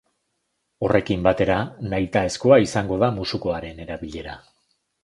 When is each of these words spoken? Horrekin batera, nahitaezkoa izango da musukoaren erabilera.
Horrekin 0.87 1.27
batera, 1.27 1.59
nahitaezkoa 1.93 2.59
izango 2.67 2.99
da 3.05 3.13
musukoaren 3.21 3.87
erabilera. 3.89 4.41